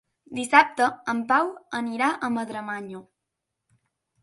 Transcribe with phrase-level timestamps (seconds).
[0.37, 1.51] Dissabte en Pau
[1.81, 3.05] anirà a Madremanya.